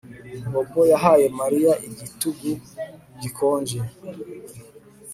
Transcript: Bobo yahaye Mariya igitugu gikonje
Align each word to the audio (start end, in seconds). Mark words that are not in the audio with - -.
Bobo 0.51 0.81
yahaye 0.91 1.25
Mariya 1.39 1.73
igitugu 1.87 2.49
gikonje 3.21 3.79